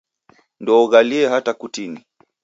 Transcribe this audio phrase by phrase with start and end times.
[0.61, 1.99] Ndoughalukie hata kutini.